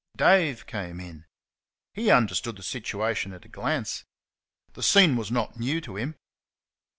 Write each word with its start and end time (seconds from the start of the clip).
Dave 0.15 0.65
came 0.65 0.99
in. 0.99 1.25
He 1.93 2.09
understood 2.09 2.55
the 2.55 2.63
situation 2.63 3.33
at 3.33 3.45
a 3.45 3.47
glance. 3.47 4.03
The 4.73 4.81
scene 4.81 5.15
was 5.15 5.29
not 5.29 5.59
new 5.59 5.79
to 5.81 5.95
him. 5.95 6.15